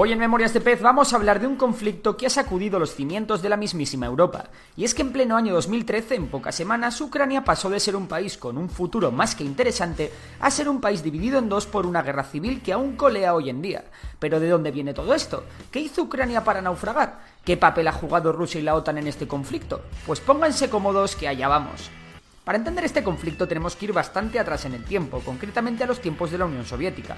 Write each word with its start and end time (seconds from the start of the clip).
Hoy 0.00 0.12
en 0.12 0.20
Memorias 0.20 0.54
de 0.54 0.60
Pez 0.60 0.80
vamos 0.80 1.12
a 1.12 1.16
hablar 1.16 1.40
de 1.40 1.48
un 1.48 1.56
conflicto 1.56 2.16
que 2.16 2.26
ha 2.26 2.30
sacudido 2.30 2.78
los 2.78 2.94
cimientos 2.94 3.42
de 3.42 3.48
la 3.48 3.56
mismísima 3.56 4.06
Europa. 4.06 4.44
Y 4.76 4.84
es 4.84 4.94
que 4.94 5.02
en 5.02 5.10
pleno 5.10 5.36
año 5.36 5.52
2013, 5.54 6.14
en 6.14 6.28
pocas 6.28 6.54
semanas, 6.54 7.00
Ucrania 7.00 7.42
pasó 7.42 7.68
de 7.68 7.80
ser 7.80 7.96
un 7.96 8.06
país 8.06 8.38
con 8.38 8.58
un 8.58 8.70
futuro 8.70 9.10
más 9.10 9.34
que 9.34 9.42
interesante 9.42 10.12
a 10.38 10.52
ser 10.52 10.68
un 10.68 10.80
país 10.80 11.02
dividido 11.02 11.40
en 11.40 11.48
dos 11.48 11.66
por 11.66 11.84
una 11.84 12.02
guerra 12.02 12.22
civil 12.22 12.62
que 12.62 12.72
aún 12.72 12.94
colea 12.94 13.34
hoy 13.34 13.50
en 13.50 13.60
día. 13.60 13.86
Pero 14.20 14.38
¿de 14.38 14.48
dónde 14.48 14.70
viene 14.70 14.94
todo 14.94 15.14
esto? 15.14 15.42
¿Qué 15.72 15.80
hizo 15.80 16.02
Ucrania 16.02 16.44
para 16.44 16.62
naufragar? 16.62 17.18
¿Qué 17.44 17.56
papel 17.56 17.88
ha 17.88 17.92
jugado 17.92 18.30
Rusia 18.30 18.60
y 18.60 18.62
la 18.62 18.76
OTAN 18.76 18.98
en 18.98 19.08
este 19.08 19.26
conflicto? 19.26 19.82
Pues 20.06 20.20
pónganse 20.20 20.70
cómodos 20.70 21.16
que 21.16 21.26
allá 21.26 21.48
vamos. 21.48 21.90
Para 22.44 22.58
entender 22.58 22.84
este 22.84 23.02
conflicto 23.02 23.48
tenemos 23.48 23.74
que 23.74 23.86
ir 23.86 23.92
bastante 23.92 24.38
atrás 24.38 24.64
en 24.64 24.74
el 24.74 24.84
tiempo, 24.84 25.22
concretamente 25.24 25.82
a 25.82 25.88
los 25.88 26.00
tiempos 26.00 26.30
de 26.30 26.38
la 26.38 26.44
Unión 26.44 26.64
Soviética. 26.64 27.16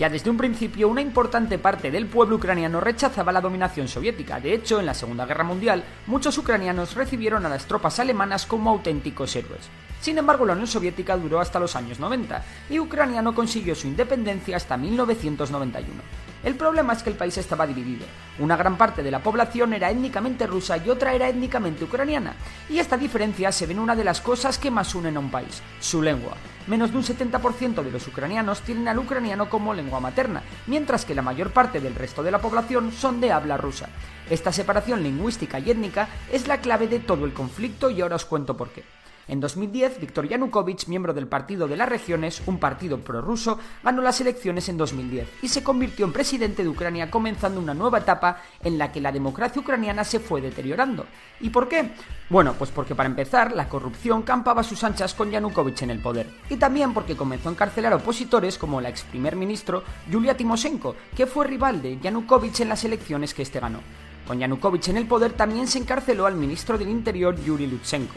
Ya 0.00 0.08
desde 0.08 0.30
un 0.30 0.38
principio, 0.38 0.88
una 0.88 1.02
importante 1.02 1.58
parte 1.58 1.90
del 1.90 2.06
pueblo 2.06 2.36
ucraniano 2.36 2.80
rechazaba 2.80 3.32
la 3.32 3.42
dominación 3.42 3.86
soviética. 3.86 4.40
De 4.40 4.54
hecho, 4.54 4.80
en 4.80 4.86
la 4.86 4.94
Segunda 4.94 5.26
Guerra 5.26 5.44
Mundial, 5.44 5.84
muchos 6.06 6.38
ucranianos 6.38 6.94
recibieron 6.94 7.44
a 7.44 7.50
las 7.50 7.66
tropas 7.66 8.00
alemanas 8.00 8.46
como 8.46 8.70
auténticos 8.70 9.36
héroes. 9.36 9.68
Sin 10.00 10.16
embargo, 10.16 10.46
la 10.46 10.54
Unión 10.54 10.68
Soviética 10.68 11.18
duró 11.18 11.38
hasta 11.38 11.60
los 11.60 11.76
años 11.76 12.00
90 12.00 12.42
y 12.70 12.78
Ucrania 12.78 13.20
no 13.20 13.34
consiguió 13.34 13.74
su 13.74 13.88
independencia 13.88 14.56
hasta 14.56 14.78
1991. 14.78 16.29
El 16.42 16.54
problema 16.54 16.94
es 16.94 17.02
que 17.02 17.10
el 17.10 17.16
país 17.16 17.36
estaba 17.36 17.66
dividido. 17.66 18.06
Una 18.38 18.56
gran 18.56 18.78
parte 18.78 19.02
de 19.02 19.10
la 19.10 19.22
población 19.22 19.74
era 19.74 19.90
étnicamente 19.90 20.46
rusa 20.46 20.78
y 20.78 20.88
otra 20.88 21.12
era 21.12 21.28
étnicamente 21.28 21.84
ucraniana. 21.84 22.34
Y 22.68 22.78
esta 22.78 22.96
diferencia 22.96 23.52
se 23.52 23.66
ve 23.66 23.72
en 23.72 23.78
una 23.78 23.94
de 23.94 24.04
las 24.04 24.22
cosas 24.22 24.56
que 24.56 24.70
más 24.70 24.94
unen 24.94 25.16
a 25.16 25.20
un 25.20 25.30
país, 25.30 25.62
su 25.80 26.00
lengua. 26.00 26.32
Menos 26.66 26.92
de 26.92 26.96
un 26.96 27.04
70% 27.04 27.82
de 27.82 27.90
los 27.90 28.06
ucranianos 28.06 28.62
tienen 28.62 28.88
al 28.88 28.98
ucraniano 28.98 29.50
como 29.50 29.74
lengua 29.74 30.00
materna, 30.00 30.42
mientras 30.66 31.04
que 31.04 31.14
la 31.14 31.22
mayor 31.22 31.50
parte 31.50 31.80
del 31.80 31.94
resto 31.94 32.22
de 32.22 32.30
la 32.30 32.38
población 32.38 32.92
son 32.92 33.20
de 33.20 33.32
habla 33.32 33.56
rusa. 33.56 33.88
Esta 34.30 34.52
separación 34.52 35.02
lingüística 35.02 35.58
y 35.58 35.70
étnica 35.70 36.08
es 36.32 36.48
la 36.48 36.58
clave 36.58 36.88
de 36.88 37.00
todo 37.00 37.26
el 37.26 37.34
conflicto 37.34 37.90
y 37.90 38.00
ahora 38.00 38.16
os 38.16 38.24
cuento 38.24 38.56
por 38.56 38.70
qué. 38.70 38.84
En 39.30 39.38
2010, 39.38 40.00
Viktor 40.00 40.26
Yanukovych, 40.26 40.88
miembro 40.88 41.14
del 41.14 41.28
Partido 41.28 41.68
de 41.68 41.76
las 41.76 41.88
Regiones, 41.88 42.42
un 42.46 42.58
partido 42.58 42.98
prorruso, 42.98 43.60
ganó 43.80 44.02
las 44.02 44.20
elecciones 44.20 44.68
en 44.68 44.76
2010 44.76 45.28
y 45.42 45.46
se 45.46 45.62
convirtió 45.62 46.04
en 46.04 46.12
presidente 46.12 46.64
de 46.64 46.68
Ucrania, 46.68 47.12
comenzando 47.12 47.60
una 47.60 47.72
nueva 47.72 47.98
etapa 47.98 48.42
en 48.64 48.76
la 48.76 48.90
que 48.90 49.00
la 49.00 49.12
democracia 49.12 49.62
ucraniana 49.62 50.02
se 50.02 50.18
fue 50.18 50.40
deteriorando. 50.40 51.06
¿Y 51.38 51.50
por 51.50 51.68
qué? 51.68 51.92
Bueno, 52.28 52.54
pues 52.58 52.72
porque 52.72 52.96
para 52.96 53.08
empezar, 53.08 53.52
la 53.52 53.68
corrupción 53.68 54.22
campaba 54.22 54.62
a 54.62 54.64
sus 54.64 54.82
anchas 54.82 55.14
con 55.14 55.30
Yanukovych 55.30 55.82
en 55.82 55.90
el 55.90 56.02
poder. 56.02 56.26
Y 56.48 56.56
también 56.56 56.92
porque 56.92 57.16
comenzó 57.16 57.50
a 57.50 57.52
encarcelar 57.52 57.94
opositores 57.94 58.58
como 58.58 58.80
la 58.80 58.88
ex 58.88 59.04
primer 59.04 59.36
ministro 59.36 59.84
Yulia 60.10 60.36
Timoshenko, 60.36 60.96
que 61.14 61.28
fue 61.28 61.46
rival 61.46 61.80
de 61.82 62.00
Yanukovych 62.00 62.62
en 62.62 62.70
las 62.70 62.82
elecciones 62.84 63.32
que 63.32 63.42
este 63.42 63.60
ganó. 63.60 63.78
Con 64.26 64.40
Yanukovych 64.40 64.88
en 64.88 64.96
el 64.96 65.06
poder 65.06 65.34
también 65.34 65.68
se 65.68 65.78
encarceló 65.78 66.26
al 66.26 66.34
ministro 66.34 66.76
del 66.76 66.88
Interior 66.88 67.40
Yuri 67.44 67.68
Lutsenko. 67.68 68.16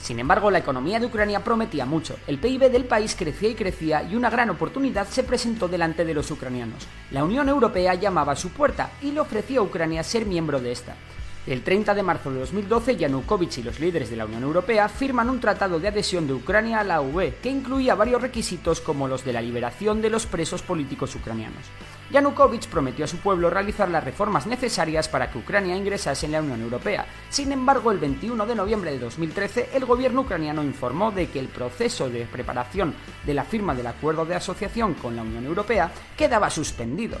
Sin 0.00 0.18
embargo, 0.18 0.50
la 0.50 0.58
economía 0.58 0.98
de 0.98 1.06
Ucrania 1.06 1.44
prometía 1.44 1.84
mucho. 1.84 2.16
El 2.26 2.38
PIB 2.38 2.70
del 2.70 2.86
país 2.86 3.14
crecía 3.16 3.50
y 3.50 3.54
crecía 3.54 4.02
y 4.02 4.16
una 4.16 4.30
gran 4.30 4.48
oportunidad 4.50 5.06
se 5.06 5.24
presentó 5.24 5.68
delante 5.68 6.04
de 6.04 6.14
los 6.14 6.30
ucranianos. 6.30 6.88
La 7.10 7.22
Unión 7.22 7.48
Europea 7.48 7.94
llamaba 7.94 8.32
a 8.32 8.36
su 8.36 8.50
puerta 8.50 8.90
y 9.02 9.12
le 9.12 9.20
ofreció 9.20 9.60
a 9.60 9.64
Ucrania 9.64 10.02
ser 10.02 10.24
miembro 10.24 10.58
de 10.58 10.72
esta. 10.72 10.96
El 11.46 11.62
30 11.62 11.94
de 11.94 12.02
marzo 12.02 12.30
de 12.30 12.38
2012, 12.40 12.96
Yanukovych 12.96 13.58
y 13.58 13.62
los 13.62 13.80
líderes 13.80 14.10
de 14.10 14.16
la 14.16 14.26
Unión 14.26 14.42
Europea 14.42 14.90
firman 14.90 15.30
un 15.30 15.40
tratado 15.40 15.80
de 15.80 15.88
adhesión 15.88 16.26
de 16.26 16.34
Ucrania 16.34 16.80
a 16.80 16.84
la 16.84 17.00
UE 17.00 17.36
que 17.42 17.48
incluía 17.48 17.94
varios 17.94 18.20
requisitos 18.20 18.82
como 18.82 19.08
los 19.08 19.24
de 19.24 19.32
la 19.32 19.40
liberación 19.40 20.02
de 20.02 20.10
los 20.10 20.26
presos 20.26 20.60
políticos 20.60 21.14
ucranianos. 21.14 21.64
Yanukovych 22.10 22.68
prometió 22.68 23.06
a 23.06 23.08
su 23.08 23.16
pueblo 23.18 23.48
realizar 23.48 23.88
las 23.88 24.04
reformas 24.04 24.46
necesarias 24.46 25.08
para 25.08 25.30
que 25.30 25.38
Ucrania 25.38 25.76
ingresase 25.76 26.26
en 26.26 26.32
la 26.32 26.42
Unión 26.42 26.60
Europea. 26.60 27.06
Sin 27.30 27.52
embargo, 27.52 27.90
el 27.90 27.98
21 27.98 28.44
de 28.44 28.54
noviembre 28.54 28.90
de 28.90 28.98
2013, 28.98 29.70
el 29.72 29.86
gobierno 29.86 30.20
ucraniano 30.20 30.62
informó 30.62 31.10
de 31.10 31.30
que 31.30 31.38
el 31.38 31.48
proceso 31.48 32.10
de 32.10 32.26
preparación 32.26 32.94
de 33.24 33.32
la 33.32 33.44
firma 33.44 33.74
del 33.74 33.86
acuerdo 33.86 34.26
de 34.26 34.34
asociación 34.34 34.92
con 34.94 35.16
la 35.16 35.22
Unión 35.22 35.46
Europea 35.46 35.90
quedaba 36.18 36.50
suspendido. 36.50 37.16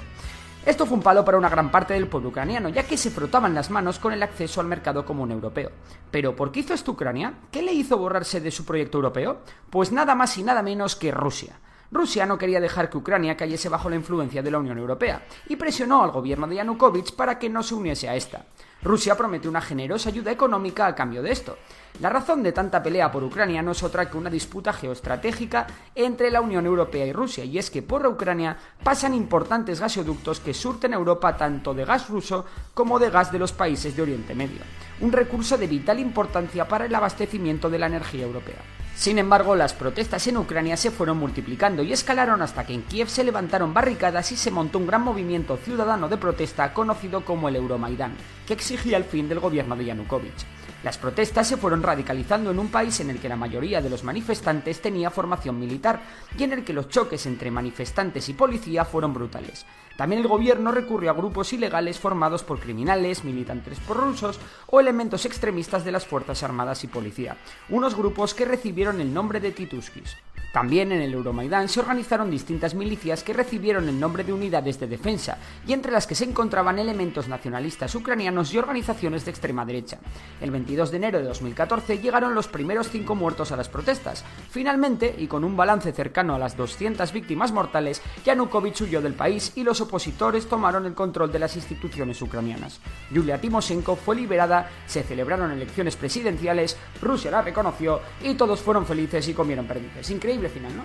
Esto 0.66 0.84
fue 0.84 0.98
un 0.98 1.02
palo 1.02 1.24
para 1.24 1.38
una 1.38 1.48
gran 1.48 1.70
parte 1.70 1.94
del 1.94 2.06
pueblo 2.06 2.28
ucraniano, 2.28 2.68
ya 2.68 2.82
que 2.82 2.98
se 2.98 3.10
frotaban 3.10 3.54
las 3.54 3.70
manos 3.70 3.98
con 3.98 4.12
el 4.12 4.22
acceso 4.22 4.60
al 4.60 4.66
mercado 4.66 5.06
común 5.06 5.30
europeo. 5.30 5.70
Pero 6.10 6.36
¿por 6.36 6.52
qué 6.52 6.60
hizo 6.60 6.74
esto 6.74 6.92
Ucrania? 6.92 7.32
¿Qué 7.50 7.62
le 7.62 7.72
hizo 7.72 7.96
borrarse 7.96 8.42
de 8.42 8.50
su 8.50 8.66
proyecto 8.66 8.98
europeo? 8.98 9.38
Pues 9.70 9.90
nada 9.90 10.14
más 10.14 10.36
y 10.36 10.42
nada 10.42 10.62
menos 10.62 10.96
que 10.96 11.12
Rusia. 11.12 11.58
Rusia 11.90 12.26
no 12.26 12.36
quería 12.36 12.60
dejar 12.60 12.90
que 12.90 12.98
Ucrania 12.98 13.36
cayese 13.38 13.70
bajo 13.70 13.88
la 13.88 13.96
influencia 13.96 14.42
de 14.42 14.50
la 14.50 14.58
Unión 14.58 14.76
Europea 14.78 15.22
y 15.48 15.56
presionó 15.56 16.04
al 16.04 16.10
gobierno 16.10 16.46
de 16.46 16.56
Yanukovych 16.56 17.16
para 17.16 17.38
que 17.38 17.48
no 17.48 17.62
se 17.62 17.74
uniese 17.74 18.08
a 18.08 18.14
esta. 18.14 18.44
Rusia 18.82 19.14
prometió 19.14 19.50
una 19.50 19.60
generosa 19.60 20.08
ayuda 20.08 20.32
económica 20.32 20.86
a 20.86 20.94
cambio 20.94 21.22
de 21.22 21.32
esto. 21.32 21.58
La 22.00 22.08
razón 22.08 22.42
de 22.42 22.52
tanta 22.52 22.82
pelea 22.82 23.12
por 23.12 23.22
Ucrania 23.22 23.60
no 23.60 23.72
es 23.72 23.82
otra 23.82 24.08
que 24.08 24.16
una 24.16 24.30
disputa 24.30 24.72
geoestratégica 24.72 25.66
entre 25.94 26.30
la 26.30 26.40
Unión 26.40 26.64
Europea 26.64 27.04
y 27.04 27.12
Rusia, 27.12 27.44
y 27.44 27.58
es 27.58 27.70
que 27.70 27.82
por 27.82 28.06
Ucrania 28.06 28.56
pasan 28.82 29.12
importantes 29.12 29.80
gasoductos 29.80 30.40
que 30.40 30.54
surten 30.54 30.94
a 30.94 30.96
Europa 30.96 31.36
tanto 31.36 31.74
de 31.74 31.84
gas 31.84 32.08
ruso 32.08 32.46
como 32.72 32.98
de 32.98 33.10
gas 33.10 33.30
de 33.30 33.38
los 33.38 33.52
países 33.52 33.94
de 33.94 34.02
Oriente 34.02 34.34
Medio, 34.34 34.62
un 35.00 35.12
recurso 35.12 35.58
de 35.58 35.66
vital 35.66 36.00
importancia 36.00 36.66
para 36.66 36.86
el 36.86 36.94
abastecimiento 36.94 37.68
de 37.68 37.78
la 37.78 37.86
energía 37.86 38.24
europea. 38.24 38.62
Sin 39.00 39.18
embargo, 39.18 39.56
las 39.56 39.72
protestas 39.72 40.26
en 40.26 40.36
Ucrania 40.36 40.76
se 40.76 40.90
fueron 40.90 41.16
multiplicando 41.16 41.82
y 41.82 41.90
escalaron 41.90 42.42
hasta 42.42 42.66
que 42.66 42.74
en 42.74 42.82
Kiev 42.82 43.08
se 43.08 43.24
levantaron 43.24 43.72
barricadas 43.72 44.30
y 44.30 44.36
se 44.36 44.50
montó 44.50 44.76
un 44.76 44.86
gran 44.86 45.00
movimiento 45.00 45.56
ciudadano 45.56 46.06
de 46.06 46.18
protesta 46.18 46.74
conocido 46.74 47.24
como 47.24 47.48
el 47.48 47.56
Euromaidán, 47.56 48.14
que 48.46 48.52
exigía 48.70 48.98
el 48.98 49.04
fin 49.04 49.28
del 49.28 49.40
gobierno 49.40 49.74
de 49.74 49.84
Yanukovych. 49.84 50.46
Las 50.84 50.96
protestas 50.96 51.48
se 51.48 51.56
fueron 51.56 51.82
radicalizando 51.82 52.52
en 52.52 52.58
un 52.60 52.68
país 52.68 53.00
en 53.00 53.10
el 53.10 53.18
que 53.18 53.28
la 53.28 53.34
mayoría 53.34 53.82
de 53.82 53.90
los 53.90 54.04
manifestantes 54.04 54.80
tenía 54.80 55.10
formación 55.10 55.58
militar 55.58 56.00
y 56.38 56.44
en 56.44 56.52
el 56.52 56.64
que 56.64 56.72
los 56.72 56.88
choques 56.88 57.26
entre 57.26 57.50
manifestantes 57.50 58.28
y 58.28 58.34
policía 58.34 58.84
fueron 58.84 59.12
brutales. 59.12 59.66
También 59.96 60.22
el 60.22 60.28
gobierno 60.28 60.70
recurrió 60.70 61.10
a 61.10 61.14
grupos 61.14 61.52
ilegales 61.52 61.98
formados 61.98 62.44
por 62.44 62.60
criminales, 62.60 63.24
militantes 63.24 63.80
prorrusos 63.80 64.38
o 64.68 64.78
elementos 64.78 65.26
extremistas 65.26 65.84
de 65.84 65.90
las 65.90 66.06
Fuerzas 66.06 66.44
Armadas 66.44 66.84
y 66.84 66.86
Policía, 66.86 67.36
unos 67.70 67.96
grupos 67.96 68.34
que 68.34 68.44
recibieron 68.44 69.00
el 69.00 69.12
nombre 69.12 69.40
de 69.40 69.50
Tituskis. 69.50 70.16
También 70.52 70.90
en 70.90 71.00
el 71.00 71.14
Euromaidán 71.14 71.68
se 71.68 71.78
organizaron 71.78 72.30
distintas 72.30 72.74
milicias 72.74 73.22
que 73.22 73.32
recibieron 73.32 73.88
el 73.88 74.00
nombre 74.00 74.24
de 74.24 74.32
unidades 74.32 74.80
de 74.80 74.88
defensa, 74.88 75.38
y 75.66 75.72
entre 75.72 75.92
las 75.92 76.06
que 76.08 76.16
se 76.16 76.24
encontraban 76.24 76.78
elementos 76.78 77.28
nacionalistas 77.28 77.94
ucranianos 77.94 78.52
y 78.52 78.58
organizaciones 78.58 79.24
de 79.24 79.30
extrema 79.30 79.64
derecha. 79.64 79.98
El 80.40 80.50
22 80.50 80.90
de 80.90 80.96
enero 80.96 81.18
de 81.18 81.24
2014 81.26 81.98
llegaron 81.98 82.34
los 82.34 82.48
primeros 82.48 82.90
cinco 82.90 83.14
muertos 83.14 83.52
a 83.52 83.56
las 83.56 83.68
protestas. 83.68 84.24
Finalmente, 84.50 85.14
y 85.18 85.28
con 85.28 85.44
un 85.44 85.56
balance 85.56 85.92
cercano 85.92 86.34
a 86.34 86.38
las 86.38 86.56
200 86.56 87.12
víctimas 87.12 87.52
mortales, 87.52 88.02
Yanukovych 88.24 88.80
huyó 88.82 89.00
del 89.00 89.14
país 89.14 89.52
y 89.54 89.62
los 89.62 89.80
opositores 89.80 90.48
tomaron 90.48 90.84
el 90.86 90.94
control 90.94 91.30
de 91.30 91.38
las 91.38 91.54
instituciones 91.54 92.20
ucranianas. 92.22 92.80
Yulia 93.12 93.40
Timoshenko 93.40 93.94
fue 93.94 94.16
liberada, 94.16 94.68
se 94.86 95.04
celebraron 95.04 95.52
elecciones 95.52 95.94
presidenciales, 95.94 96.76
Rusia 97.00 97.30
la 97.30 97.42
reconoció 97.42 98.00
y 98.22 98.34
todos 98.34 98.60
fueron 98.60 98.84
felices 98.84 99.28
y 99.28 99.34
comieron 99.34 99.66
perdices. 99.66 100.10
Increíble 100.10 100.39
final, 100.48 100.76
¿no? 100.76 100.84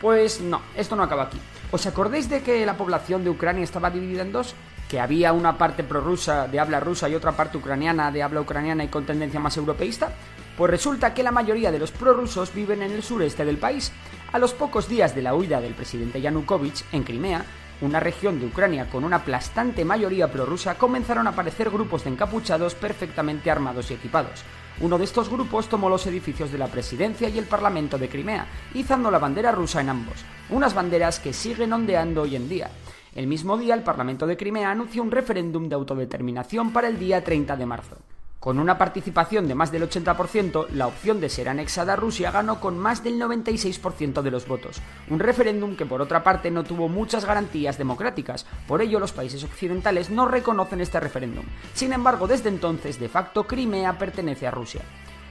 Pues 0.00 0.40
no, 0.40 0.60
esto 0.76 0.94
no 0.94 1.02
acaba 1.02 1.24
aquí. 1.24 1.40
¿Os 1.70 1.86
acordáis 1.86 2.28
de 2.28 2.42
que 2.42 2.64
la 2.66 2.76
población 2.76 3.24
de 3.24 3.30
Ucrania 3.30 3.64
estaba 3.64 3.90
dividida 3.90 4.22
en 4.22 4.32
dos? 4.32 4.54
Que 4.88 5.00
había 5.00 5.32
una 5.32 5.58
parte 5.58 5.82
prorrusa 5.82 6.46
de 6.46 6.60
habla 6.60 6.80
rusa 6.80 7.08
y 7.08 7.14
otra 7.14 7.32
parte 7.32 7.56
ucraniana 7.56 8.12
de 8.12 8.22
habla 8.22 8.40
ucraniana 8.40 8.84
y 8.84 8.88
con 8.88 9.04
tendencia 9.04 9.40
más 9.40 9.56
europeísta. 9.56 10.12
Pues 10.56 10.70
resulta 10.70 11.12
que 11.12 11.22
la 11.22 11.32
mayoría 11.32 11.72
de 11.72 11.78
los 11.78 11.90
prorrusos 11.90 12.54
viven 12.54 12.82
en 12.82 12.92
el 12.92 13.02
sureste 13.02 13.44
del 13.44 13.58
país. 13.58 13.90
A 14.32 14.38
los 14.38 14.52
pocos 14.52 14.88
días 14.88 15.14
de 15.14 15.22
la 15.22 15.34
huida 15.34 15.60
del 15.60 15.74
presidente 15.74 16.20
Yanukovych 16.20 16.84
en 16.92 17.02
Crimea, 17.02 17.44
una 17.80 18.00
región 18.00 18.40
de 18.40 18.46
Ucrania 18.46 18.88
con 18.88 19.04
una 19.04 19.16
aplastante 19.16 19.84
mayoría 19.84 20.30
prorrusa, 20.30 20.76
comenzaron 20.76 21.26
a 21.26 21.30
aparecer 21.30 21.70
grupos 21.70 22.04
de 22.04 22.10
encapuchados 22.10 22.74
perfectamente 22.74 23.50
armados 23.50 23.90
y 23.90 23.94
equipados. 23.94 24.44
Uno 24.80 24.98
de 24.98 25.04
estos 25.04 25.30
grupos 25.30 25.68
tomó 25.68 25.88
los 25.88 26.06
edificios 26.06 26.52
de 26.52 26.58
la 26.58 26.68
presidencia 26.68 27.28
y 27.28 27.38
el 27.38 27.46
parlamento 27.46 27.98
de 27.98 28.08
Crimea, 28.08 28.46
izando 28.74 29.10
la 29.10 29.18
bandera 29.18 29.52
rusa 29.52 29.80
en 29.80 29.88
ambos, 29.88 30.24
unas 30.50 30.74
banderas 30.74 31.18
que 31.18 31.32
siguen 31.32 31.72
ondeando 31.72 32.22
hoy 32.22 32.36
en 32.36 32.48
día. 32.48 32.70
El 33.14 33.26
mismo 33.26 33.56
día, 33.56 33.74
el 33.74 33.82
Parlamento 33.82 34.26
de 34.26 34.36
Crimea 34.36 34.70
anunció 34.70 35.02
un 35.02 35.10
referéndum 35.10 35.70
de 35.70 35.74
autodeterminación 35.74 36.70
para 36.72 36.88
el 36.88 36.98
día 36.98 37.24
30 37.24 37.56
de 37.56 37.66
marzo. 37.66 37.96
Con 38.40 38.60
una 38.60 38.78
participación 38.78 39.48
de 39.48 39.54
más 39.54 39.72
del 39.72 39.88
80%, 39.88 40.68
la 40.68 40.86
opción 40.86 41.20
de 41.20 41.28
ser 41.28 41.48
anexada 41.48 41.94
a 41.94 41.96
Rusia 41.96 42.30
ganó 42.30 42.60
con 42.60 42.78
más 42.78 43.02
del 43.02 43.18
96% 43.18 44.22
de 44.22 44.30
los 44.30 44.46
votos. 44.46 44.80
Un 45.10 45.18
referéndum 45.18 45.74
que 45.74 45.86
por 45.86 46.02
otra 46.02 46.22
parte 46.22 46.50
no 46.50 46.62
tuvo 46.62 46.88
muchas 46.88 47.24
garantías 47.24 47.78
democráticas, 47.78 48.46
por 48.68 48.82
ello 48.82 49.00
los 49.00 49.12
países 49.12 49.42
occidentales 49.42 50.10
no 50.10 50.28
reconocen 50.28 50.80
este 50.80 51.00
referéndum. 51.00 51.44
Sin 51.74 51.92
embargo, 51.92 52.28
desde 52.28 52.50
entonces, 52.50 53.00
de 53.00 53.08
facto, 53.08 53.46
Crimea 53.46 53.98
pertenece 53.98 54.46
a 54.46 54.52
Rusia. 54.52 54.82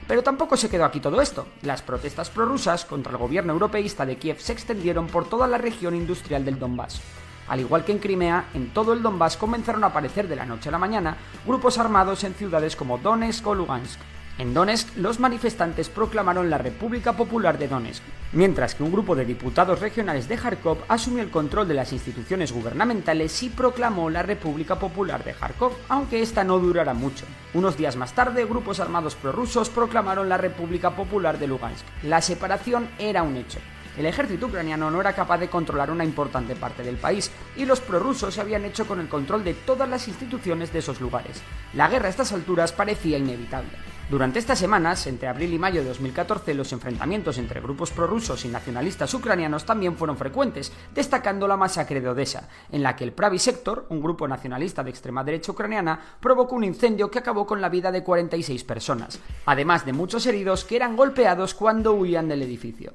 Pero 0.06 0.22
tampoco 0.22 0.56
se 0.56 0.68
quedó 0.68 0.84
aquí 0.84 1.00
todo 1.00 1.20
esto. 1.20 1.46
Las 1.62 1.82
protestas 1.82 2.30
prorrusas 2.30 2.84
contra 2.84 3.12
el 3.12 3.18
gobierno 3.18 3.52
europeísta 3.52 4.04
de 4.04 4.16
Kiev 4.16 4.40
se 4.40 4.52
extendieron 4.52 5.06
por 5.06 5.28
toda 5.28 5.46
la 5.46 5.58
región 5.58 5.94
industrial 5.94 6.44
del 6.44 6.58
Donbass. 6.58 7.00
Al 7.48 7.60
igual 7.60 7.84
que 7.84 7.92
en 7.92 7.98
Crimea, 7.98 8.46
en 8.54 8.70
todo 8.70 8.92
el 8.92 9.02
Donbass 9.02 9.36
comenzaron 9.36 9.84
a 9.84 9.88
aparecer 9.88 10.28
de 10.28 10.36
la 10.36 10.46
noche 10.46 10.68
a 10.68 10.72
la 10.72 10.78
mañana 10.78 11.16
grupos 11.46 11.78
armados 11.78 12.24
en 12.24 12.34
ciudades 12.34 12.76
como 12.76 12.98
Donetsk 12.98 13.46
o 13.46 13.54
Lugansk. 13.54 14.00
En 14.38 14.52
Donetsk, 14.52 14.98
los 14.98 15.18
manifestantes 15.18 15.88
proclamaron 15.88 16.50
la 16.50 16.58
República 16.58 17.14
Popular 17.14 17.56
de 17.56 17.68
Donetsk, 17.68 18.02
mientras 18.32 18.74
que 18.74 18.82
un 18.82 18.92
grupo 18.92 19.16
de 19.16 19.24
diputados 19.24 19.80
regionales 19.80 20.28
de 20.28 20.36
Kharkov 20.36 20.76
asumió 20.88 21.22
el 21.22 21.30
control 21.30 21.66
de 21.66 21.72
las 21.72 21.94
instituciones 21.94 22.52
gubernamentales 22.52 23.42
y 23.42 23.48
proclamó 23.48 24.10
la 24.10 24.22
República 24.22 24.78
Popular 24.78 25.24
de 25.24 25.32
Kharkov, 25.32 25.72
aunque 25.88 26.20
esta 26.20 26.44
no 26.44 26.58
durará 26.58 26.92
mucho. 26.92 27.24
Unos 27.54 27.78
días 27.78 27.96
más 27.96 28.12
tarde, 28.12 28.44
grupos 28.44 28.78
armados 28.78 29.14
prorrusos 29.14 29.70
proclamaron 29.70 30.28
la 30.28 30.36
República 30.36 30.90
Popular 30.90 31.38
de 31.38 31.46
Lugansk. 31.46 31.86
La 32.02 32.20
separación 32.20 32.90
era 32.98 33.22
un 33.22 33.36
hecho. 33.36 33.58
El 33.96 34.06
ejército 34.06 34.46
ucraniano 34.46 34.90
no 34.90 35.00
era 35.00 35.14
capaz 35.14 35.38
de 35.38 35.48
controlar 35.48 35.90
una 35.90 36.04
importante 36.04 36.54
parte 36.54 36.82
del 36.82 36.96
país 36.96 37.30
y 37.56 37.64
los 37.64 37.80
prorrusos 37.80 38.34
se 38.34 38.40
habían 38.40 38.64
hecho 38.64 38.86
con 38.86 39.00
el 39.00 39.08
control 39.08 39.42
de 39.42 39.54
todas 39.54 39.88
las 39.88 40.06
instituciones 40.08 40.72
de 40.72 40.80
esos 40.80 41.00
lugares. 41.00 41.42
La 41.72 41.88
guerra 41.88 42.06
a 42.06 42.10
estas 42.10 42.32
alturas 42.32 42.72
parecía 42.72 43.18
inevitable. 43.18 43.70
Durante 44.08 44.38
estas 44.38 44.60
semanas, 44.60 45.04
entre 45.08 45.26
abril 45.26 45.52
y 45.52 45.58
mayo 45.58 45.80
de 45.80 45.88
2014, 45.88 46.54
los 46.54 46.72
enfrentamientos 46.72 47.38
entre 47.38 47.60
grupos 47.60 47.90
prorrusos 47.90 48.44
y 48.44 48.48
nacionalistas 48.48 49.12
ucranianos 49.14 49.64
también 49.64 49.96
fueron 49.96 50.16
frecuentes, 50.16 50.72
destacando 50.94 51.48
la 51.48 51.56
masacre 51.56 52.00
de 52.00 52.08
Odessa, 52.08 52.48
en 52.70 52.84
la 52.84 52.94
que 52.94 53.02
el 53.02 53.12
Pravi 53.12 53.40
Sector, 53.40 53.86
un 53.88 54.00
grupo 54.00 54.28
nacionalista 54.28 54.84
de 54.84 54.90
extrema 54.90 55.24
derecha 55.24 55.50
ucraniana, 55.50 55.98
provocó 56.20 56.54
un 56.54 56.62
incendio 56.62 57.10
que 57.10 57.18
acabó 57.18 57.46
con 57.46 57.60
la 57.60 57.68
vida 57.68 57.90
de 57.90 58.04
46 58.04 58.62
personas, 58.62 59.18
además 59.44 59.84
de 59.84 59.92
muchos 59.92 60.24
heridos 60.26 60.64
que 60.64 60.76
eran 60.76 60.94
golpeados 60.94 61.54
cuando 61.54 61.94
huían 61.94 62.28
del 62.28 62.42
edificio. 62.42 62.92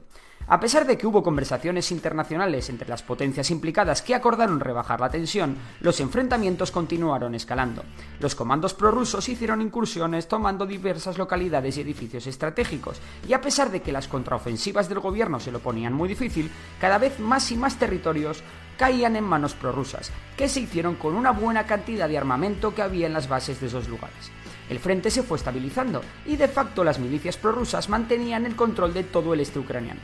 A 0.52 0.60
pesar 0.60 0.86
de 0.86 0.98
que 0.98 1.08
hubo 1.08 1.24
conversaciones 1.24 1.94
internacionales 1.94 2.70
entre 2.70 2.90
las 2.90 3.04
potencias 3.04 3.52
implicadas 3.52 4.02
que 4.02 4.14
acordaron 4.14 4.60
rebajar 4.60 5.00
la 5.00 5.10
tensión, 5.10 5.56
los 5.80 6.02
enfrentamientos 6.02 6.72
continuaron 6.72 7.36
escalando. 7.36 7.86
Los 8.20 8.36
comandos 8.36 8.74
prorrusos 8.74 9.30
hicieron 9.30 9.62
incursiones 9.62 10.28
tomando 10.28 10.66
diversas 10.66 11.18
localidades 11.18 11.78
y 11.78 11.82
edificios 11.82 12.28
estratégicos, 12.28 13.00
y 13.26 13.32
a 13.32 13.40
pesar 13.40 13.72
de 13.72 13.82
que 13.82 13.94
las 13.94 14.10
contraofensivas 14.10 14.90
del 14.90 15.00
gobierno 15.00 15.40
se 15.40 15.54
lo 15.54 15.60
ponían 15.60 15.94
muy 15.94 16.10
difícil, 16.10 16.52
cada 16.82 16.98
vez 16.98 17.18
más 17.22 17.50
y 17.54 17.56
más 17.56 17.78
territorios 17.78 18.44
caían 18.78 19.16
en 19.16 19.24
manos 19.24 19.54
prorrusas, 19.54 20.12
que 20.36 20.50
se 20.50 20.60
hicieron 20.60 20.96
con 20.96 21.16
una 21.16 21.32
buena 21.32 21.66
cantidad 21.66 22.10
de 22.10 22.18
armamento 22.18 22.76
que 22.76 22.82
había 22.82 23.08
en 23.08 23.14
las 23.14 23.30
bases 23.30 23.62
de 23.62 23.68
esos 23.68 23.88
lugares. 23.88 24.32
El 24.70 24.80
frente 24.80 25.12
se 25.12 25.24
fue 25.24 25.38
estabilizando 25.38 26.02
y 26.26 26.36
de 26.36 26.50
facto 26.50 26.84
las 26.84 27.00
milicias 27.00 27.38
prorrusas 27.38 27.88
mantenían 27.88 28.46
el 28.46 28.58
control 28.58 28.94
de 28.94 29.06
todo 29.06 29.34
el 29.34 29.40
este 29.40 29.58
ucraniano. 29.58 30.02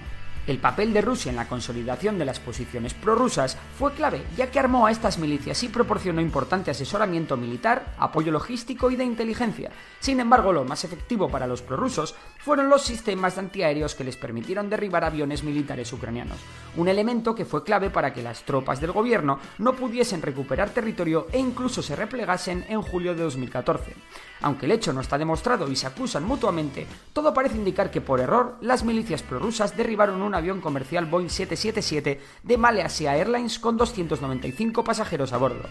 El 0.47 0.59
papel 0.59 0.94
de 0.94 1.01
Rusia 1.01 1.29
en 1.29 1.35
la 1.35 1.49
consolidación 1.49 2.17
de 2.17 2.23
las 2.23 2.39
posiciones 2.39 2.94
prorrusas 2.94 3.57
fue 3.77 3.91
clave, 3.91 4.23
ya 4.38 4.49
que 4.49 4.59
armó 4.59 4.85
a 4.85 4.91
estas 4.91 5.17
milicias 5.17 5.61
y 5.63 5.67
proporcionó 5.67 6.21
importante 6.21 6.71
asesoramiento 6.71 7.35
militar, 7.35 7.94
apoyo 7.99 8.31
logístico 8.31 8.89
y 8.89 8.95
de 8.95 9.03
inteligencia. 9.03 9.71
Sin 9.99 10.21
embargo, 10.21 10.53
lo 10.53 10.63
más 10.63 10.85
efectivo 10.85 11.27
para 11.27 11.47
los 11.47 11.61
prorrusos 11.61 12.15
fueron 12.38 12.69
los 12.69 12.83
sistemas 12.83 13.38
antiaéreos 13.38 13.94
que 13.94 14.05
les 14.05 14.15
permitieron 14.15 14.69
derribar 14.69 15.03
aviones 15.03 15.44
militares 15.44 15.91
ucranianos, 15.91 16.38
un 16.77 16.88
elemento 16.88 17.35
que 17.35 17.44
fue 17.44 17.65
clave 17.65 17.89
para 17.89 18.13
que 18.13 18.23
las 18.23 18.44
tropas 18.44 18.79
del 18.79 18.94
gobierno 18.94 19.39
no 19.57 19.73
pudiesen 19.73 20.21
recuperar 20.21 20.69
territorio 20.69 21.27
e 21.33 21.39
incluso 21.39 21.81
se 21.81 21.97
replegasen 21.97 22.65
en 22.69 22.81
julio 22.81 23.13
de 23.13 23.23
2014. 23.23 23.94
Aunque 24.41 24.65
el 24.65 24.71
hecho 24.71 24.94
no 24.94 25.01
está 25.01 25.17
demostrado 25.17 25.69
y 25.69 25.75
se 25.75 25.88
acusan 25.88 26.23
mutuamente, 26.23 26.88
todo 27.11 27.33
parece 27.33 27.57
indicar 27.57 27.91
que 27.91 28.01
por 28.01 28.21
error 28.21 28.55
las 28.61 28.83
milicias 28.83 29.23
prorrusas 29.23 29.75
derribaron 29.75 30.21
un 30.21 30.37
avión 30.38 30.62
comercial 30.62 31.06
Boeing 31.06 31.30
777 31.30 32.22
de 32.44 32.57
Malaysia 32.57 33.16
Airlines 33.16 33.60
con 33.60 33.75
295 33.75 34.84
pasajeros 34.84 35.34
a 35.34 35.38
bordo. 35.38 35.68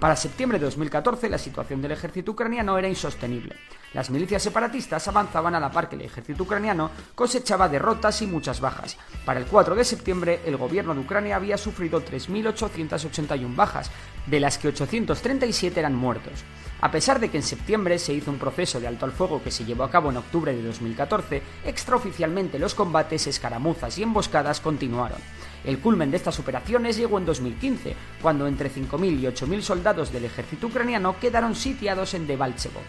Para 0.00 0.14
septiembre 0.14 0.58
de 0.58 0.66
2014 0.66 1.30
la 1.30 1.38
situación 1.38 1.80
del 1.80 1.92
ejército 1.92 2.32
ucraniano 2.32 2.76
era 2.76 2.88
insostenible. 2.88 3.56
Las 3.94 4.10
milicias 4.10 4.42
separatistas 4.42 5.08
avanzaban 5.08 5.54
a 5.54 5.60
la 5.60 5.70
par 5.70 5.88
que 5.88 5.96
el 5.96 6.02
ejército 6.02 6.42
ucraniano 6.42 6.90
cosechaba 7.14 7.68
derrotas 7.68 8.20
y 8.20 8.26
muchas 8.26 8.60
bajas. 8.60 8.98
Para 9.24 9.40
el 9.40 9.46
4 9.46 9.74
de 9.74 9.84
septiembre 9.84 10.40
el 10.44 10.58
gobierno 10.58 10.94
de 10.94 11.00
Ucrania 11.00 11.36
había 11.36 11.56
sufrido 11.56 12.04
3.881 12.04 13.56
bajas, 13.56 13.90
de 14.26 14.40
las 14.40 14.58
que 14.58 14.68
837 14.68 15.80
eran 15.80 15.94
muertos. 15.94 16.44
A 16.80 16.90
pesar 16.90 17.20
de 17.20 17.30
que 17.30 17.38
en 17.38 17.42
septiembre 17.42 17.98
se 17.98 18.12
hizo 18.12 18.30
un 18.30 18.38
proceso 18.38 18.78
de 18.80 18.86
alto 18.86 19.06
al 19.06 19.12
fuego 19.12 19.42
que 19.42 19.50
se 19.50 19.64
llevó 19.64 19.84
a 19.84 19.90
cabo 19.90 20.10
en 20.10 20.18
octubre 20.18 20.54
de 20.54 20.62
2014, 20.62 21.42
extraoficialmente 21.64 22.58
los 22.58 22.74
combates, 22.74 23.26
escaramuzas 23.26 23.96
y 23.96 24.02
emboscadas 24.02 24.60
continuaron. 24.60 25.18
El 25.64 25.78
culmen 25.78 26.10
de 26.10 26.18
estas 26.18 26.38
operaciones 26.38 26.98
llegó 26.98 27.18
en 27.18 27.24
2015, 27.24 27.96
cuando 28.20 28.46
entre 28.46 28.70
5.000 28.70 29.20
y 29.20 29.22
8.000 29.24 29.60
soldados 29.62 30.12
del 30.12 30.26
ejército 30.26 30.66
ucraniano 30.66 31.18
quedaron 31.18 31.54
sitiados 31.54 32.12
en 32.12 32.26
Debaltsevo. 32.26 32.80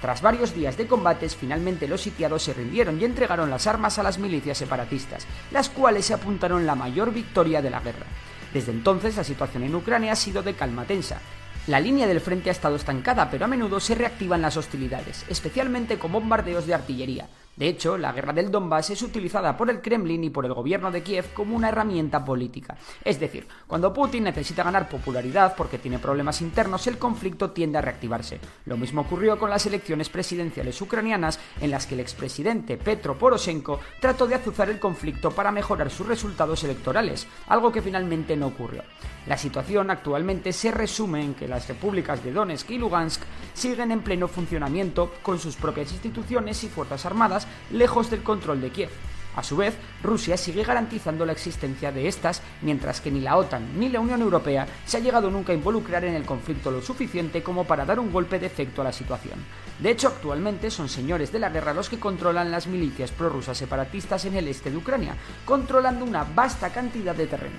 Tras 0.00 0.20
varios 0.20 0.52
días 0.52 0.76
de 0.76 0.88
combates, 0.88 1.36
finalmente 1.36 1.86
los 1.86 2.00
sitiados 2.00 2.42
se 2.42 2.54
rindieron 2.54 3.00
y 3.00 3.04
entregaron 3.04 3.50
las 3.50 3.68
armas 3.68 4.00
a 4.00 4.02
las 4.02 4.18
milicias 4.18 4.58
separatistas, 4.58 5.28
las 5.52 5.68
cuales 5.68 6.06
se 6.06 6.14
apuntaron 6.14 6.66
la 6.66 6.74
mayor 6.74 7.12
victoria 7.12 7.62
de 7.62 7.70
la 7.70 7.78
guerra. 7.78 8.06
Desde 8.52 8.72
entonces 8.72 9.16
la 9.16 9.22
situación 9.22 9.62
en 9.62 9.76
Ucrania 9.76 10.12
ha 10.12 10.16
sido 10.16 10.42
de 10.42 10.54
calma 10.54 10.84
tensa, 10.84 11.20
la 11.68 11.78
línea 11.78 12.08
del 12.08 12.20
frente 12.20 12.48
ha 12.48 12.52
estado 12.52 12.74
estancada, 12.74 13.30
pero 13.30 13.44
a 13.44 13.48
menudo 13.48 13.78
se 13.78 13.94
reactivan 13.94 14.42
las 14.42 14.56
hostilidades, 14.56 15.24
especialmente 15.28 15.96
con 15.96 16.10
bombardeos 16.10 16.66
de 16.66 16.74
artillería. 16.74 17.28
De 17.56 17.68
hecho, 17.68 17.98
la 17.98 18.12
guerra 18.12 18.32
del 18.32 18.50
Donbass 18.50 18.90
es 18.90 19.02
utilizada 19.02 19.56
por 19.56 19.68
el 19.68 19.82
Kremlin 19.82 20.24
y 20.24 20.30
por 20.30 20.46
el 20.46 20.54
gobierno 20.54 20.90
de 20.90 21.02
Kiev 21.02 21.34
como 21.34 21.54
una 21.54 21.68
herramienta 21.68 22.24
política. 22.24 22.78
Es 23.04 23.20
decir, 23.20 23.46
cuando 23.66 23.92
Putin 23.92 24.24
necesita 24.24 24.62
ganar 24.62 24.88
popularidad 24.88 25.54
porque 25.54 25.76
tiene 25.78 25.98
problemas 25.98 26.40
internos, 26.40 26.86
el 26.86 26.96
conflicto 26.96 27.50
tiende 27.50 27.76
a 27.76 27.82
reactivarse. 27.82 28.40
Lo 28.64 28.78
mismo 28.78 29.02
ocurrió 29.02 29.38
con 29.38 29.50
las 29.50 29.66
elecciones 29.66 30.08
presidenciales 30.08 30.80
ucranianas, 30.80 31.38
en 31.60 31.70
las 31.70 31.86
que 31.86 31.94
el 31.94 32.00
expresidente 32.00 32.78
Petro 32.78 33.18
Poroshenko 33.18 33.80
trató 34.00 34.26
de 34.26 34.36
azuzar 34.36 34.70
el 34.70 34.78
conflicto 34.78 35.30
para 35.30 35.52
mejorar 35.52 35.90
sus 35.90 36.06
resultados 36.06 36.64
electorales, 36.64 37.26
algo 37.48 37.70
que 37.70 37.82
finalmente 37.82 38.34
no 38.34 38.46
ocurrió. 38.46 38.82
La 39.26 39.36
situación 39.36 39.90
actualmente 39.90 40.52
se 40.52 40.72
resume 40.72 41.22
en 41.22 41.34
que 41.34 41.46
las 41.46 41.68
repúblicas 41.68 42.24
de 42.24 42.32
Donetsk 42.32 42.70
y 42.70 42.78
Lugansk 42.78 43.22
siguen 43.54 43.92
en 43.92 44.02
pleno 44.02 44.26
funcionamiento 44.26 45.12
con 45.22 45.38
sus 45.38 45.54
propias 45.54 45.92
instituciones 45.92 46.64
y 46.64 46.68
fuerzas 46.68 47.06
armadas 47.06 47.41
lejos 47.70 48.10
del 48.10 48.22
control 48.22 48.60
de 48.60 48.70
Kiev. 48.70 48.90
A 49.34 49.42
su 49.42 49.56
vez, 49.56 49.74
Rusia 50.02 50.36
sigue 50.36 50.62
garantizando 50.62 51.24
la 51.24 51.32
existencia 51.32 51.90
de 51.90 52.06
estas, 52.06 52.42
mientras 52.60 53.00
que 53.00 53.10
ni 53.10 53.20
la 53.20 53.38
OTAN 53.38 53.78
ni 53.78 53.88
la 53.88 54.00
Unión 54.00 54.20
Europea 54.20 54.66
se 54.84 54.98
ha 54.98 55.00
llegado 55.00 55.30
nunca 55.30 55.52
a 55.52 55.54
involucrar 55.54 56.04
en 56.04 56.14
el 56.14 56.26
conflicto 56.26 56.70
lo 56.70 56.82
suficiente 56.82 57.42
como 57.42 57.64
para 57.64 57.86
dar 57.86 57.98
un 57.98 58.12
golpe 58.12 58.38
de 58.38 58.46
efecto 58.46 58.82
a 58.82 58.84
la 58.84 58.92
situación. 58.92 59.38
De 59.78 59.90
hecho, 59.90 60.08
actualmente 60.08 60.70
son 60.70 60.88
señores 60.88 61.32
de 61.32 61.38
la 61.38 61.48
guerra 61.48 61.72
los 61.72 61.88
que 61.88 61.98
controlan 61.98 62.50
las 62.50 62.66
milicias 62.66 63.10
prorrusas 63.10 63.56
separatistas 63.56 64.26
en 64.26 64.36
el 64.36 64.48
este 64.48 64.70
de 64.70 64.76
Ucrania, 64.76 65.16
controlando 65.46 66.04
una 66.04 66.24
vasta 66.24 66.70
cantidad 66.70 67.14
de 67.14 67.26
terreno. 67.26 67.56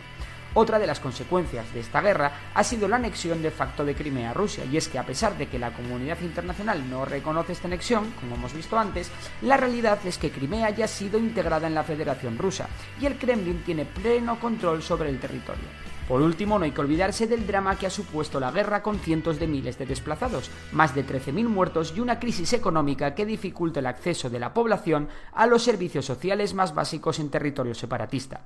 Otra 0.55 0.77
de 0.77 0.85
las 0.85 0.99
consecuencias 0.99 1.73
de 1.73 1.79
esta 1.79 2.01
guerra 2.01 2.31
ha 2.53 2.63
sido 2.63 2.87
la 2.87 2.97
anexión 2.97 3.41
de 3.41 3.49
facto 3.49 3.83
de 3.83 3.95
Crimea 3.95 4.29
a 4.29 4.33
Rusia, 4.33 4.65
y 4.65 4.77
es 4.77 4.87
que 4.87 4.99
a 4.99 5.05
pesar 5.05 5.35
de 5.37 5.47
que 5.47 5.57
la 5.57 5.73
comunidad 5.73 6.21
internacional 6.21 6.87
no 6.89 7.05
reconoce 7.05 7.53
esta 7.53 7.67
anexión, 7.67 8.13
como 8.19 8.35
hemos 8.35 8.53
visto 8.53 8.77
antes, 8.77 9.09
la 9.41 9.57
realidad 9.57 9.97
es 10.05 10.19
que 10.19 10.29
Crimea 10.29 10.69
ya 10.69 10.85
ha 10.85 10.87
sido 10.87 11.17
integrada 11.17 11.65
en 11.65 11.73
la 11.73 11.83
Federación 11.83 12.37
Rusa, 12.37 12.67
y 13.01 13.07
el 13.07 13.17
Kremlin 13.17 13.63
tiene 13.63 13.85
pleno 13.85 14.39
control 14.39 14.83
sobre 14.83 15.09
el 15.09 15.19
territorio. 15.19 15.65
Por 16.07 16.21
último, 16.21 16.59
no 16.59 16.65
hay 16.65 16.71
que 16.71 16.81
olvidarse 16.81 17.27
del 17.27 17.47
drama 17.47 17.77
que 17.77 17.87
ha 17.87 17.89
supuesto 17.89 18.39
la 18.39 18.51
guerra 18.51 18.83
con 18.83 18.99
cientos 18.99 19.39
de 19.39 19.47
miles 19.47 19.77
de 19.77 19.85
desplazados, 19.85 20.51
más 20.71 20.93
de 20.93 21.05
13.000 21.05 21.47
muertos 21.47 21.93
y 21.95 22.01
una 22.01 22.19
crisis 22.19 22.53
económica 22.53 23.15
que 23.15 23.25
dificulta 23.25 23.79
el 23.79 23.85
acceso 23.85 24.29
de 24.29 24.39
la 24.39 24.53
población 24.53 25.07
a 25.31 25.47
los 25.47 25.63
servicios 25.63 26.05
sociales 26.05 26.53
más 26.53 26.75
básicos 26.75 27.19
en 27.19 27.29
territorio 27.29 27.73
separatista. 27.73 28.45